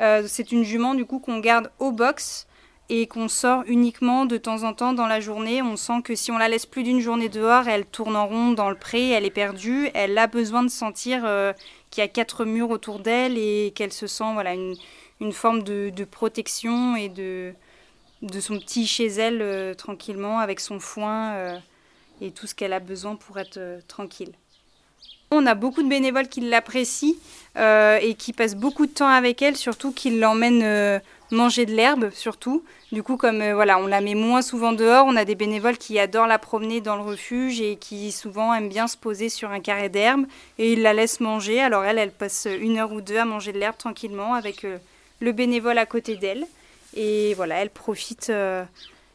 Euh, 0.01 0.25
c'est 0.27 0.51
une 0.51 0.65
jument 0.65 0.95
du 0.95 1.05
coup 1.05 1.19
qu'on 1.19 1.39
garde 1.39 1.71
au 1.79 1.93
box 1.93 2.47
et 2.89 3.07
qu'on 3.07 3.29
sort 3.29 3.63
uniquement 3.67 4.27
de 4.27 4.37
temps 4.37 4.65
en 4.65 4.73
temps 4.73 4.93
dans 4.93 5.07
la 5.07 5.21
journée. 5.21 5.63
On 5.63 5.77
sent 5.77 6.03
que 6.05 6.15
si 6.15 6.31
on 6.31 6.39
la 6.39 6.49
laisse 6.49 6.67
plus 6.67 6.83
d'une 6.83 7.01
journée 7.01 7.29
dehors, 7.29 7.69
elle 7.69 7.87
tourne 7.87 8.17
en 8.17 8.27
rond 8.27 8.53
dans 8.53 8.69
le 8.69 8.77
pré, 8.77 9.11
elle 9.11 9.25
est 9.25 9.31
perdue, 9.31 9.89
elle 9.95 10.17
a 10.19 10.27
besoin 10.27 10.63
de 10.63 10.69
sentir 10.69 11.23
euh, 11.25 11.53
qu'il 11.93 12.01
y 12.01 12.05
a 12.05 12.09
quatre 12.09 12.45
murs 12.45 12.71
autour 12.71 12.99
d'elle 12.99 13.39
et 13.39 13.73
qu'elle 13.77 13.93
se 13.93 14.09
sent 14.09 14.33
voilà, 14.33 14.55
une, 14.55 14.75
une 15.21 15.33
forme 15.33 15.63
de, 15.63 15.91
de, 15.95 16.05
protection 16.05 16.97
et 16.97 17.09
de, 17.09 17.55
de 18.23 18.41
son 18.41 18.59
petit 18.59 18.87
chez 18.87 19.07
elle 19.07 19.43
euh, 19.43 19.75
tranquillement 19.75 20.39
avec 20.41 20.59
son 20.59 20.81
foin 20.81 21.35
euh, 21.35 21.59
et 22.23 22.33
tout 22.33 22.47
ce 22.47 22.55
qu'elle 22.55 22.73
a 22.73 22.81
besoin 22.81 23.15
pour 23.15 23.39
être 23.39 23.59
euh, 23.59 23.81
tranquille. 23.87 24.33
On 25.35 25.47
a 25.47 25.55
beaucoup 25.55 25.83
de 25.83 25.89
bénévoles 25.89 26.29
qui 26.29 26.43
l'apprécient 26.43 27.15
euh, 27.57 27.99
et 28.03 28.13
qui 28.15 28.35
passent 28.35 28.55
beaucoup 28.55 28.85
de 28.85 28.93
temps 28.93 29.09
avec 29.09 29.41
elle, 29.41 29.57
surtout 29.57 29.91
qui 29.91 30.11
l'emmènent 30.11 30.63
euh, 30.63 30.99
manger 31.31 31.65
de 31.65 31.73
l'herbe, 31.73 32.11
surtout. 32.13 32.63
Du 32.93 33.03
coup, 33.03 33.17
comme 33.17 33.41
euh, 33.41 33.55
voilà, 33.55 33.79
on 33.79 33.87
la 33.87 34.03
met 34.03 34.15
moins 34.15 34.43
souvent 34.43 34.75
dehors, 34.75 35.07
on 35.07 35.17
a 35.17 35.25
des 35.25 35.35
bénévoles 35.35 35.79
qui 35.79 35.99
adorent 35.99 36.27
la 36.27 36.39
promener 36.39 36.83
dans 36.83 36.97
le 36.97 37.03
refuge 37.03 37.63
et 37.63 37.77
qui 37.77 38.13
souvent 38.13 38.53
aiment 38.53 38.69
bien 38.69 38.87
se 38.87 38.99
poser 38.99 39.31
sur 39.31 39.51
un 39.51 39.61
carré 39.61 39.89
d'herbe 39.89 40.27
et 40.59 40.75
ils 40.75 40.83
la 40.83 40.93
laissent 40.93 41.21
manger. 41.21 41.63
Alors 41.63 41.85
elle, 41.85 41.97
elle 41.97 42.13
passe 42.13 42.47
une 42.61 42.77
heure 42.77 42.93
ou 42.93 43.01
deux 43.01 43.17
à 43.17 43.25
manger 43.25 43.55
de 43.55 43.59
l'herbe 43.59 43.79
tranquillement 43.79 44.35
avec 44.35 44.67
le 45.21 45.33
bénévole 45.33 45.79
à 45.79 45.87
côté 45.87 46.17
d'elle. 46.17 46.45
Et 46.95 47.33
voilà, 47.35 47.57
elle 47.57 47.71
profite, 47.71 48.31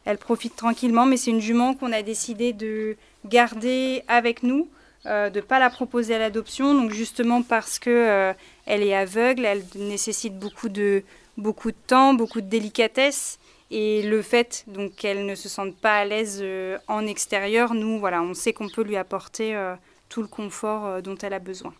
elle 0.04 0.18
profite 0.18 0.56
tranquillement, 0.56 1.06
mais 1.06 1.16
c'est 1.16 1.30
une 1.30 1.40
jument 1.40 1.74
qu'on 1.74 1.92
a 1.92 2.02
décidé 2.02 2.52
de 2.52 2.96
garder 3.24 4.02
avec 4.08 4.42
nous 4.42 4.68
de 5.04 5.34
ne 5.34 5.40
pas 5.40 5.58
la 5.58 5.70
proposer 5.70 6.14
à 6.14 6.18
l'adoption, 6.18 6.74
donc 6.74 6.92
justement 6.92 7.42
parce 7.42 7.78
que 7.78 7.90
euh, 7.90 8.32
elle 8.66 8.82
est 8.82 8.94
aveugle, 8.94 9.44
elle 9.44 9.64
nécessite 9.76 10.38
beaucoup 10.38 10.68
de, 10.68 11.02
beaucoup 11.36 11.70
de 11.70 11.76
temps, 11.86 12.14
beaucoup 12.14 12.40
de 12.40 12.48
délicatesse, 12.48 13.38
et 13.70 14.02
le 14.02 14.22
fait 14.22 14.64
donc 14.66 14.94
qu'elle 14.96 15.26
ne 15.26 15.34
se 15.34 15.48
sente 15.48 15.76
pas 15.76 15.96
à 15.96 16.04
l'aise 16.04 16.40
euh, 16.42 16.78
en 16.88 17.06
extérieur, 17.06 17.74
nous 17.74 17.98
voilà, 17.98 18.22
on 18.22 18.34
sait 18.34 18.52
qu'on 18.52 18.68
peut 18.68 18.82
lui 18.82 18.96
apporter 18.96 19.54
euh, 19.54 19.74
tout 20.08 20.22
le 20.22 20.28
confort 20.28 20.86
euh, 20.86 21.00
dont 21.00 21.16
elle 21.16 21.34
a 21.34 21.38
besoin. 21.38 21.72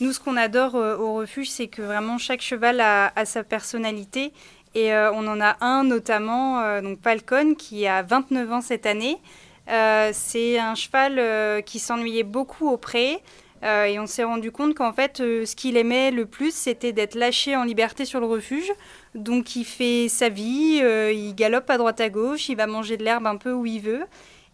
Nous, 0.00 0.12
ce 0.12 0.18
qu'on 0.18 0.36
adore 0.36 0.74
euh, 0.74 0.96
au 0.96 1.14
refuge, 1.14 1.50
c'est 1.50 1.68
que 1.68 1.80
vraiment 1.80 2.18
chaque 2.18 2.40
cheval 2.40 2.80
a, 2.80 3.12
sa 3.24 3.44
personnalité. 3.44 4.32
Et 4.74 4.92
euh, 4.92 5.12
on 5.12 5.26
en 5.28 5.40
a 5.40 5.56
un 5.60 5.84
notamment, 5.84 6.60
euh, 6.62 6.80
donc 6.80 6.98
Falcon, 7.00 7.54
qui 7.54 7.86
a 7.86 8.02
29 8.02 8.52
ans 8.52 8.60
cette 8.60 8.86
année. 8.86 9.18
Euh, 9.68 10.10
c'est 10.12 10.58
un 10.58 10.74
cheval 10.74 11.18
euh, 11.18 11.60
qui 11.60 11.78
s'ennuyait 11.78 12.22
beaucoup 12.22 12.68
au 12.68 12.76
pré. 12.76 13.22
Euh, 13.62 13.84
et 13.84 13.98
on 13.98 14.06
s'est 14.06 14.24
rendu 14.24 14.52
compte 14.52 14.74
qu'en 14.74 14.92
fait, 14.92 15.18
ce 15.18 15.56
qu'il 15.56 15.78
aimait 15.78 16.10
le 16.10 16.26
plus, 16.26 16.54
c'était 16.54 16.92
d'être 16.92 17.14
lâché 17.14 17.56
en 17.56 17.64
liberté 17.64 18.04
sur 18.04 18.20
le 18.20 18.26
refuge. 18.26 18.70
Donc 19.14 19.56
il 19.56 19.64
fait 19.64 20.08
sa 20.08 20.28
vie, 20.28 20.82
il 21.14 21.34
galope 21.34 21.70
à 21.70 21.78
droite 21.78 22.00
à 22.00 22.10
gauche, 22.10 22.50
il 22.50 22.56
va 22.56 22.66
manger 22.66 22.98
de 22.98 23.04
l'herbe 23.04 23.26
un 23.26 23.36
peu 23.36 23.52
où 23.52 23.64
il 23.64 23.80
veut. 23.80 24.02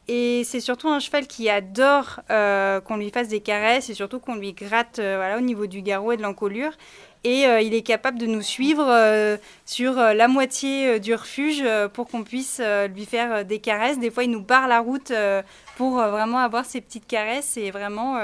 Et 0.07 0.43
c'est 0.45 0.61
surtout 0.61 0.89
un 0.89 1.01
cheval 1.01 1.27
qui 1.27 1.51
adore 1.51 2.21
qu'on 2.29 2.97
lui 2.97 3.11
fasse 3.11 3.27
des 3.27 3.41
caresses 3.41 3.91
et 3.91 3.95
surtout 3.95 4.21
qu'on 4.21 4.37
lui 4.37 4.53
gratte 4.53 5.01
au 5.01 5.41
niveau 5.41 5.67
du 5.67 5.83
garrot 5.83 6.13
et 6.13 6.17
de 6.17 6.23
l'encolure. 6.23 6.73
Et 7.23 7.47
euh, 7.47 7.61
il 7.61 7.75
est 7.75 7.83
capable 7.83 8.19
de 8.19 8.27
nous 8.27 8.41
suivre 8.41 8.87
euh, 8.89 9.37
sur 9.67 9.99
euh, 9.99 10.15
la 10.15 10.27
moitié 10.27 10.99
du 11.01 11.15
refuge 11.15 11.63
pour 11.93 12.09
qu'on 12.09 12.25
puisse 12.25 12.63
lui 12.95 13.05
faire 13.05 13.45
des 13.45 13.59
caresses. 13.59 13.99
Des 13.99 14.11
fois, 14.11 14.25
il 14.25 14.31
nous 14.31 14.43
barre 14.43 14.69
la 14.69 14.81
route 14.81 15.13
pour 15.77 15.97
vraiment 15.97 16.39
avoir 16.39 16.65
ces 16.65 16.81
petites 16.81 17.07
caresses. 17.07 17.57
Et 17.57 17.71
vraiment, 17.71 18.19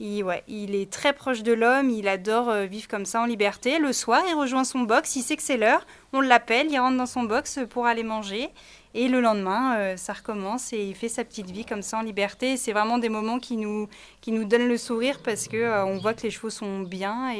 il, 0.00 0.74
est 0.74 0.90
très 0.90 1.12
proche 1.12 1.42
de 1.42 1.52
l'homme. 1.52 1.90
Il 1.90 2.08
adore 2.08 2.52
vivre 2.68 2.88
comme 2.88 3.06
ça 3.06 3.20
en 3.20 3.24
liberté. 3.24 3.78
Le 3.78 3.92
soir, 3.92 4.22
il 4.28 4.34
rejoint 4.34 4.64
son 4.64 4.80
box. 4.80 5.16
Il 5.16 5.22
sait 5.22 5.36
que 5.36 5.42
c'est 5.42 5.56
l'heure. 5.56 5.86
On 6.12 6.20
l'appelle. 6.20 6.68
Il 6.70 6.78
rentre 6.78 6.96
dans 6.96 7.06
son 7.06 7.24
box 7.24 7.60
pour 7.70 7.86
aller 7.86 8.04
manger. 8.04 8.48
Et 8.94 9.08
le 9.08 9.20
lendemain, 9.20 9.96
ça 9.96 10.12
recommence 10.12 10.72
et 10.72 10.82
il 10.82 10.94
fait 10.94 11.08
sa 11.08 11.24
petite 11.24 11.50
vie 11.50 11.64
comme 11.64 11.82
ça 11.82 11.98
en 11.98 12.02
liberté. 12.02 12.56
C'est 12.56 12.72
vraiment 12.72 12.98
des 12.98 13.10
moments 13.10 13.38
qui 13.38 13.56
nous, 13.56 13.88
qui 14.20 14.32
nous 14.32 14.44
donnent 14.44 14.68
le 14.68 14.78
sourire 14.78 15.20
parce 15.22 15.46
que 15.46 15.56
euh, 15.56 15.84
on 15.84 15.98
voit 15.98 16.14
que 16.14 16.22
les 16.22 16.30
chevaux 16.30 16.50
sont 16.50 16.80
bien 16.80 17.30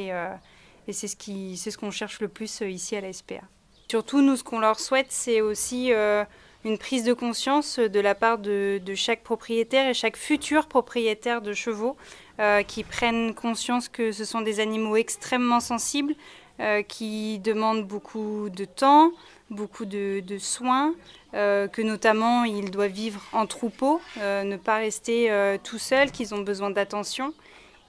et 0.89 0.93
c'est 0.93 1.07
ce 1.07 1.79
qu'on 1.79 1.91
cherche 1.91 2.21
le 2.21 2.29
plus 2.29 2.63
euh, 2.63 2.69
ici 2.69 2.97
à 2.97 3.01
la 3.01 3.13
SPA. 3.13 3.43
Surtout, 3.89 4.21
nous, 4.21 4.37
ce 4.37 4.43
qu'on 4.43 4.59
leur 4.59 4.81
souhaite, 4.81 5.07
c'est 5.11 5.41
aussi 5.41 5.93
euh, 5.93 6.25
une 6.65 6.79
prise 6.79 7.05
de 7.05 7.13
conscience 7.13 7.79
de 7.79 8.01
la 8.01 8.15
part 8.15 8.39
de, 8.39 8.81
chaque 8.95 9.23
propriétaire 9.23 9.89
et 9.89 9.95
chaque 9.95 10.17
futur 10.17 10.67
propriétaire 10.67 11.43
de 11.43 11.53
chevaux 11.53 11.97
euh, 12.41 12.63
qui 12.63 12.85
prennent 12.85 13.35
conscience 13.35 13.89
que 13.89 14.13
ce 14.13 14.25
sont 14.25 14.41
des 14.41 14.61
animaux 14.61 14.97
extrêmement 14.97 15.61
sensibles, 15.61 16.15
euh, 16.61 16.83
qui 16.83 17.39
demandent 17.39 17.87
beaucoup 17.87 18.49
de 18.51 18.65
temps, 18.65 19.13
beaucoup 19.51 19.85
de, 19.85 20.23
soins, 20.39 20.95
euh, 21.35 21.69
que 21.69 21.83
notamment 21.83 22.45
ils 22.45 22.71
doivent 22.71 22.91
vivre 22.91 23.23
en 23.33 23.47
troupeau, 23.47 24.01
euh, 24.19 24.45
ne 24.45 24.57
pas 24.57 24.77
rester 24.77 25.31
euh, 25.31 25.59
tout 25.63 25.79
seuls, 25.79 26.11
qu'ils 26.11 26.35
ont 26.35 26.41
besoin 26.41 26.71
d'attention. 26.71 27.33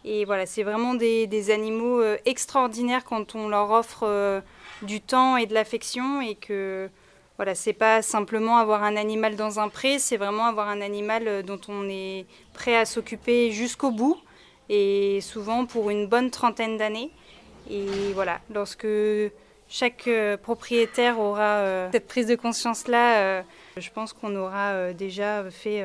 Et 0.05 0.25
voilà, 0.25 0.45
c'est 0.45 0.63
vraiment 0.63 0.93
des, 0.93 1.51
animaux 1.51 2.01
euh, 2.01 2.17
extraordinaires 2.25 3.03
quand 3.03 3.35
on 3.35 3.49
leur 3.49 3.71
offre 3.71 4.03
euh, 4.03 4.41
du 4.81 5.01
temps 5.01 5.37
et 5.37 5.45
de 5.45 5.53
l'affection 5.53 6.21
et 6.21 6.35
que 6.35 6.89
voilà, 7.37 7.55
c'est 7.55 7.73
pas 7.73 8.01
simplement 8.01 8.57
avoir 8.57 8.83
un 8.83 8.95
animal 8.95 9.35
dans 9.35 9.59
un 9.59 9.69
pré, 9.69 9.99
c'est 9.99 10.17
vraiment 10.17 10.45
avoir 10.45 10.67
un 10.69 10.81
animal 10.81 11.27
euh, 11.27 11.41
dont 11.41 11.59
on 11.67 11.89
est 11.89 12.25
prêt 12.53 12.75
à 12.77 12.85
s'occuper 12.85 13.51
jusqu'au 13.51 13.91
bout 13.91 14.17
et 14.69 15.19
souvent 15.21 15.65
pour 15.65 15.89
une 15.89 16.07
bonne 16.07 16.31
trentaine 16.31 16.77
d'années. 16.77 17.11
Et 17.69 18.13
voilà, 18.13 18.39
lorsque 18.53 18.87
chaque 19.67 20.09
propriétaire 20.41 21.19
aura 21.19 21.91
cette 21.91 22.07
prise 22.07 22.25
de 22.25 22.35
conscience-là, 22.35 23.43
je 23.77 23.89
pense 23.91 24.13
qu'on 24.13 24.35
aura 24.35 24.93
déjà 24.93 25.43
fait 25.51 25.83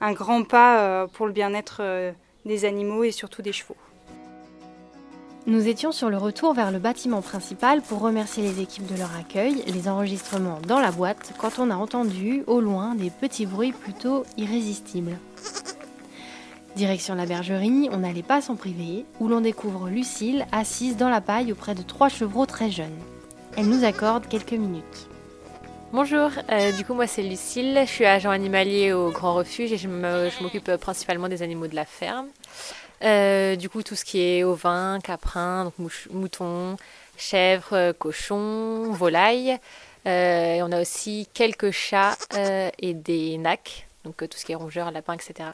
un 0.00 0.12
grand 0.12 0.44
pas 0.44 1.06
pour 1.08 1.26
le 1.26 1.32
bien-être 1.32 1.82
des 2.44 2.64
animaux 2.64 3.04
et 3.04 3.10
surtout 3.10 3.42
des 3.42 3.52
chevaux. 3.52 3.76
Nous 5.46 5.68
étions 5.68 5.92
sur 5.92 6.08
le 6.08 6.16
retour 6.16 6.54
vers 6.54 6.70
le 6.70 6.78
bâtiment 6.78 7.20
principal 7.20 7.82
pour 7.82 8.00
remercier 8.00 8.42
les 8.42 8.62
équipes 8.62 8.86
de 8.86 8.96
leur 8.96 9.14
accueil, 9.14 9.62
les 9.66 9.88
enregistrements 9.88 10.58
dans 10.66 10.80
la 10.80 10.90
boîte, 10.90 11.34
quand 11.38 11.58
on 11.58 11.70
a 11.70 11.76
entendu, 11.76 12.42
au 12.46 12.60
loin, 12.60 12.94
des 12.94 13.10
petits 13.10 13.44
bruits 13.44 13.72
plutôt 13.72 14.24
irrésistibles. 14.38 15.18
Direction 16.76 17.14
la 17.14 17.26
bergerie, 17.26 17.90
on 17.92 17.98
n'allait 17.98 18.22
pas 18.22 18.40
s'en 18.40 18.56
priver, 18.56 19.04
où 19.20 19.28
l'on 19.28 19.42
découvre 19.42 19.90
Lucille 19.90 20.46
assise 20.50 20.96
dans 20.96 21.10
la 21.10 21.20
paille 21.20 21.52
auprès 21.52 21.74
de 21.74 21.82
trois 21.82 22.08
chevreaux 22.08 22.46
très 22.46 22.70
jeunes. 22.70 22.98
Elle 23.56 23.68
nous 23.68 23.84
accorde 23.84 24.26
quelques 24.26 24.52
minutes. 24.52 25.08
Bonjour, 25.94 26.28
euh, 26.50 26.72
du 26.72 26.84
coup 26.84 26.92
moi 26.92 27.06
c'est 27.06 27.22
Lucille, 27.22 27.80
je 27.86 27.88
suis 27.88 28.04
agent 28.04 28.28
animalier 28.28 28.92
au 28.92 29.12
Grand 29.12 29.32
Refuge 29.32 29.72
et 29.72 29.76
je 29.76 29.86
m'occupe 29.86 30.68
euh, 30.68 30.76
principalement 30.76 31.28
des 31.28 31.40
animaux 31.40 31.68
de 31.68 31.76
la 31.76 31.84
ferme. 31.84 32.26
Euh, 33.04 33.54
du 33.54 33.68
coup 33.68 33.84
tout 33.84 33.94
ce 33.94 34.04
qui 34.04 34.20
est 34.20 34.42
ovins, 34.42 34.98
caprins, 35.04 35.62
donc 35.62 35.74
moutons, 36.10 36.78
chèvres, 37.16 37.92
cochons, 37.92 38.90
volailles. 38.90 39.56
On 40.04 40.72
a 40.72 40.80
aussi 40.80 41.28
quelques 41.32 41.70
chats 41.70 42.16
et 42.80 42.92
des 42.92 43.38
nacs, 43.38 43.86
donc 44.02 44.16
tout 44.16 44.36
ce 44.36 44.44
qui 44.44 44.50
est 44.50 44.56
rongeurs, 44.56 44.90
lapins, 44.90 45.14
etc. 45.14 45.50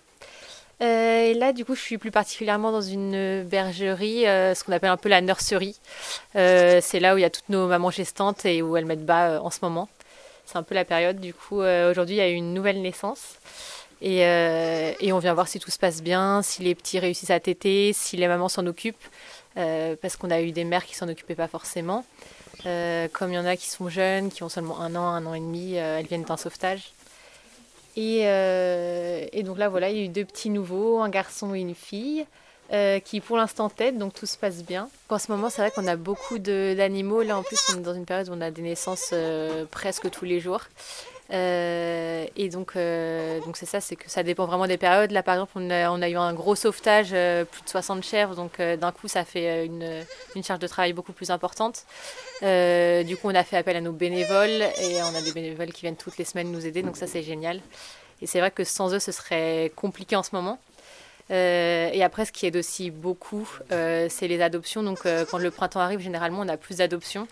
Et 0.80 1.34
là, 1.34 1.52
du 1.52 1.66
coup, 1.66 1.74
je 1.74 1.82
suis 1.82 1.98
plus 1.98 2.10
particulièrement 2.10 2.72
dans 2.72 2.80
une 2.80 3.42
bergerie, 3.42 4.22
ce 4.22 4.64
qu'on 4.64 4.72
appelle 4.72 4.88
un 4.88 4.96
peu 4.96 5.10
la 5.10 5.20
nurserie. 5.20 5.78
C'est 6.32 6.98
là 6.98 7.14
où 7.14 7.18
il 7.18 7.20
y 7.20 7.26
a 7.26 7.30
toutes 7.30 7.50
nos 7.50 7.66
mamans 7.66 7.90
gestantes 7.90 8.46
et 8.46 8.62
où 8.62 8.78
elles 8.78 8.86
mettent 8.86 9.04
bas 9.04 9.42
en 9.42 9.50
ce 9.50 9.58
moment. 9.60 9.86
C'est 10.50 10.58
un 10.58 10.62
peu 10.64 10.74
la 10.74 10.84
période. 10.84 11.20
Du 11.20 11.32
coup, 11.32 11.60
euh, 11.60 11.90
aujourd'hui, 11.90 12.16
il 12.16 12.18
y 12.18 12.22
a 12.22 12.28
eu 12.28 12.34
une 12.34 12.54
nouvelle 12.54 12.82
naissance. 12.82 13.36
Et, 14.02 14.24
euh, 14.26 14.92
et 14.98 15.12
on 15.12 15.18
vient 15.18 15.34
voir 15.34 15.46
si 15.46 15.60
tout 15.60 15.70
se 15.70 15.78
passe 15.78 16.02
bien, 16.02 16.42
si 16.42 16.62
les 16.62 16.74
petits 16.74 16.98
réussissent 16.98 17.30
à 17.30 17.38
téter, 17.38 17.92
si 17.92 18.16
les 18.16 18.26
mamans 18.26 18.48
s'en 18.48 18.66
occupent. 18.66 18.96
euh, 19.56 19.96
parce 20.00 20.16
qu'on 20.16 20.30
a 20.30 20.40
eu 20.40 20.52
des 20.52 20.64
mères 20.64 20.84
qui 20.86 20.94
s'en 20.94 21.08
occupaient 21.08 21.34
pas 21.34 21.48
forcément. 21.48 22.04
Comme 22.64 23.32
il 23.32 23.34
y 23.34 23.38
en 23.38 23.46
a 23.46 23.56
qui 23.56 23.68
sont 23.70 23.88
jeunes, 23.88 24.30
qui 24.30 24.42
ont 24.42 24.48
seulement 24.48 24.80
un 24.80 24.94
an, 24.94 25.04
un 25.06 25.24
an 25.26 25.34
et 25.34 25.40
demi, 25.40 25.74
elles 25.74 26.06
viennent 26.06 26.24
d'un 26.24 26.36
sauvetage. 26.36 26.92
Et, 27.96 28.20
et 28.20 29.42
donc 29.42 29.56
là, 29.56 29.68
voilà, 29.68 29.88
il 29.90 29.96
y 29.96 30.00
a 30.00 30.04
eu 30.04 30.08
deux 30.08 30.24
petits 30.24 30.50
nouveaux, 30.50 31.00
un 31.00 31.08
garçon 31.08 31.54
et 31.54 31.60
une 31.60 31.74
fille, 31.74 32.26
euh, 32.72 33.00
qui 33.00 33.20
pour 33.20 33.36
l'instant 33.36 33.68
têtent, 33.68 33.98
donc 33.98 34.14
tout 34.14 34.26
se 34.26 34.36
passe 34.38 34.62
bien. 34.62 34.88
En 35.08 35.18
ce 35.18 35.32
moment, 35.32 35.50
c'est 35.50 35.60
vrai 35.60 35.72
qu'on 35.72 35.88
a 35.88 35.96
beaucoup 35.96 36.38
d'animaux. 36.38 37.22
Là, 37.22 37.36
en 37.36 37.42
plus, 37.42 37.58
on 37.74 37.78
est 37.78 37.82
dans 37.82 37.94
une 37.94 38.04
période 38.04 38.28
où 38.28 38.32
on 38.32 38.40
a 38.40 38.52
des 38.52 38.62
naissances 38.62 39.10
euh, 39.12 39.64
presque 39.68 40.08
tous 40.08 40.24
les 40.24 40.38
jours. 40.38 40.62
Euh, 41.32 42.26
et 42.36 42.48
donc, 42.48 42.74
donc 43.44 43.56
c'est 43.56 43.66
ça, 43.66 43.80
c'est 43.80 43.96
que 43.96 44.08
ça 44.08 44.22
dépend 44.22 44.46
vraiment 44.46 44.68
des 44.68 44.78
périodes. 44.78 45.10
Là, 45.10 45.24
par 45.24 45.34
exemple, 45.34 45.52
on 45.56 45.70
a, 45.70 46.08
eu 46.08 46.16
un 46.16 46.32
gros 46.32 46.54
sauvetage, 46.54 47.08
plus 47.08 47.62
de 47.64 47.68
60 47.68 48.04
chèvres, 48.04 48.36
donc 48.36 48.60
d'un 48.60 48.92
coup, 48.92 49.08
ça 49.08 49.24
fait 49.24 49.66
une, 49.66 50.04
charge 50.44 50.60
de 50.60 50.66
travail 50.68 50.92
beaucoup 50.92 51.12
plus 51.12 51.30
importante. 51.30 51.84
du 52.40 53.16
coup, 53.16 53.28
on 53.28 53.34
a 53.34 53.42
fait 53.42 53.56
appel 53.56 53.76
à 53.76 53.80
nos 53.80 53.92
bénévoles 53.92 54.62
et 54.80 55.02
on 55.02 55.14
a 55.14 55.22
des 55.22 55.32
bénévoles 55.32 55.72
qui 55.72 55.82
viennent 55.82 55.96
toutes 55.96 56.18
les 56.18 56.24
semaines 56.24 56.52
nous 56.52 56.66
aider, 56.66 56.82
donc 56.82 56.96
ça, 56.96 57.08
c'est 57.08 57.22
génial. 57.22 57.60
Et 58.22 58.26
c'est 58.26 58.40
vrai 58.40 58.50
que 58.50 58.64
sans 58.64 58.92
eux, 58.94 58.98
ce 58.98 59.12
serait 59.12 59.72
compliqué 59.74 60.16
en 60.16 60.22
ce 60.22 60.30
moment. 60.34 60.58
Et 61.30 62.02
après, 62.02 62.24
ce 62.24 62.32
qui 62.32 62.46
aide 62.46 62.56
aussi 62.56 62.90
beaucoup, 62.90 63.48
c'est 63.70 64.28
les 64.28 64.40
adoptions. 64.42 64.82
Donc, 64.82 65.00
quand 65.30 65.38
le 65.38 65.50
printemps 65.50 65.80
arrive, 65.80 66.00
généralement, 66.00 66.40
on 66.40 66.48
a 66.48 66.56
plus 66.56 66.78
d'adoptions. 66.78 67.26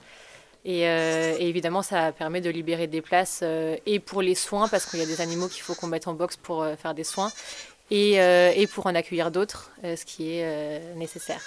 Euh, 0.66 1.36
et, 1.38 1.48
évidemment, 1.48 1.82
ça 1.82 2.12
permet 2.12 2.40
de 2.40 2.50
libérer 2.50 2.86
des 2.86 3.00
places 3.00 3.40
euh, 3.42 3.76
et 3.86 4.00
pour 4.00 4.22
les 4.22 4.34
soins, 4.34 4.68
parce 4.68 4.86
qu'il 4.86 4.98
y 4.98 5.02
a 5.02 5.06
des 5.06 5.20
animaux 5.20 5.48
qu'il 5.48 5.62
faut 5.62 5.74
qu'on 5.74 5.86
mette 5.86 6.08
en 6.08 6.14
box 6.14 6.36
pour 6.36 6.62
euh, 6.62 6.76
faire 6.76 6.94
des 6.94 7.04
soins, 7.04 7.32
et 7.90 8.68
pour 8.74 8.86
en 8.86 8.94
accueillir 8.94 9.30
d'autres, 9.30 9.70
ce 9.82 10.04
qui 10.04 10.30
est 10.30 10.94
nécessaire. 10.96 11.40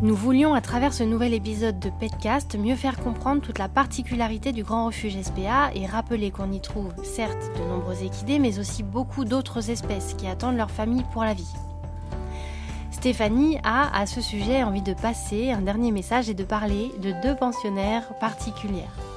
Nous 0.00 0.14
voulions, 0.14 0.54
à 0.54 0.60
travers 0.60 0.92
ce 0.92 1.02
nouvel 1.02 1.34
épisode 1.34 1.80
de 1.80 1.90
Petcast, 1.90 2.56
mieux 2.56 2.76
faire 2.76 2.98
comprendre 2.98 3.42
toute 3.42 3.58
la 3.58 3.68
particularité 3.68 4.52
du 4.52 4.62
Grand 4.62 4.86
Refuge 4.86 5.20
SPA 5.20 5.72
et 5.74 5.86
rappeler 5.86 6.30
qu'on 6.30 6.52
y 6.52 6.60
trouve 6.60 6.92
certes 7.02 7.50
de 7.58 7.68
nombreux 7.68 8.04
équidés, 8.04 8.38
mais 8.38 8.60
aussi 8.60 8.84
beaucoup 8.84 9.24
d'autres 9.24 9.70
espèces 9.70 10.14
qui 10.14 10.28
attendent 10.28 10.56
leur 10.56 10.70
famille 10.70 11.02
pour 11.12 11.24
la 11.24 11.34
vie. 11.34 11.52
Stéphanie 12.92 13.58
a 13.64 13.92
à 13.98 14.06
ce 14.06 14.20
sujet 14.20 14.62
envie 14.62 14.82
de 14.82 14.94
passer 14.94 15.50
un 15.50 15.62
dernier 15.62 15.90
message 15.90 16.30
et 16.30 16.34
de 16.34 16.44
parler 16.44 16.92
de 17.02 17.12
deux 17.20 17.34
pensionnaires 17.34 18.16
particulières. 18.20 19.07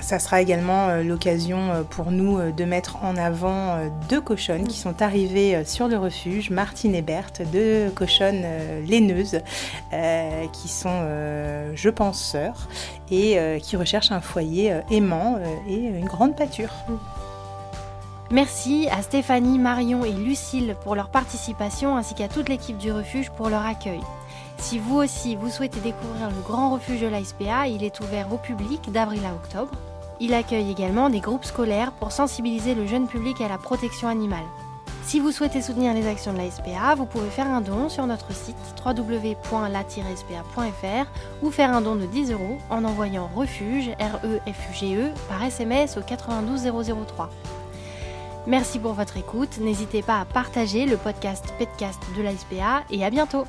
Ça 0.00 0.18
sera 0.18 0.40
également 0.40 0.88
euh, 0.88 1.02
l'occasion 1.02 1.70
euh, 1.70 1.82
pour 1.82 2.10
nous 2.10 2.38
euh, 2.38 2.52
de 2.52 2.64
mettre 2.64 3.04
en 3.04 3.16
avant 3.16 3.78
deux 4.08 4.20
cochonnes 4.20 4.66
qui 4.66 4.78
sont 4.78 5.02
arrivées 5.02 5.64
sur 5.64 5.88
le 5.88 5.96
refuge, 5.96 6.50
Martine 6.50 6.94
et 6.94 7.02
Berthe, 7.02 7.42
deux 7.52 7.90
cochonnes 7.90 8.44
laineuses 8.86 9.40
qui 10.52 10.68
sont, 10.68 11.02
je 11.74 11.88
pense, 11.88 12.20
sœurs 12.20 12.68
et 13.10 13.38
qui 13.62 13.76
recherchent 13.76 14.12
un 14.12 14.20
foyer 14.20 14.80
aimant 14.90 15.38
et 15.68 15.76
une 15.76 16.06
grande 16.06 16.36
pâture. 16.36 16.70
Merci 18.30 18.88
à 18.90 19.02
Stéphanie, 19.02 19.58
Marion 19.58 20.04
et 20.04 20.12
Lucille 20.12 20.76
pour 20.82 20.94
leur 20.94 21.08
participation 21.08 21.96
ainsi 21.96 22.14
qu'à 22.14 22.28
toute 22.28 22.48
l'équipe 22.48 22.78
du 22.78 22.92
refuge 22.92 23.30
pour 23.30 23.48
leur 23.48 23.64
accueil. 23.64 24.00
Si 24.58 24.78
vous 24.78 24.96
aussi 24.96 25.36
vous 25.36 25.48
souhaitez 25.48 25.80
découvrir 25.80 26.28
le 26.28 26.42
grand 26.42 26.70
refuge 26.70 27.00
de 27.00 27.06
l'ASPA, 27.06 27.68
il 27.68 27.84
est 27.84 28.00
ouvert 28.00 28.32
au 28.32 28.38
public 28.38 28.90
d'avril 28.92 29.22
à 29.24 29.32
octobre. 29.32 29.70
Il 30.20 30.34
accueille 30.34 30.70
également 30.70 31.10
des 31.10 31.20
groupes 31.20 31.44
scolaires 31.44 31.92
pour 31.92 32.12
sensibiliser 32.12 32.74
le 32.74 32.86
jeune 32.86 33.06
public 33.06 33.40
à 33.40 33.48
la 33.48 33.58
protection 33.58 34.08
animale. 34.08 34.44
Si 35.08 35.20
vous 35.20 35.32
souhaitez 35.32 35.62
soutenir 35.62 35.94
les 35.94 36.06
actions 36.06 36.34
de 36.34 36.38
la 36.38 36.94
vous 36.94 37.06
pouvez 37.06 37.30
faire 37.30 37.46
un 37.46 37.62
don 37.62 37.88
sur 37.88 38.06
notre 38.06 38.34
site 38.34 38.56
www.la-spa.fr 38.84 39.46
ou 41.42 41.50
faire 41.50 41.74
un 41.74 41.80
don 41.80 41.96
de 41.96 42.04
10 42.04 42.32
euros 42.32 42.58
en 42.68 42.84
envoyant 42.84 43.30
refuge, 43.34 43.88
R-E-F-U-G-E, 43.98 45.06
e, 45.06 45.12
par 45.30 45.42
SMS 45.42 45.96
au 45.96 46.02
92003. 46.02 47.30
Merci 48.46 48.78
pour 48.78 48.92
votre 48.92 49.16
écoute. 49.16 49.58
N'hésitez 49.60 50.02
pas 50.02 50.20
à 50.20 50.24
partager 50.26 50.84
le 50.84 50.98
podcast 50.98 51.54
Petcast 51.58 52.02
de 52.14 52.22
l'ASPA 52.22 52.82
et 52.90 53.02
à 53.02 53.08
bientôt. 53.08 53.44